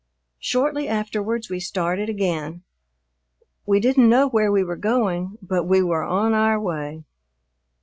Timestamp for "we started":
1.51-2.09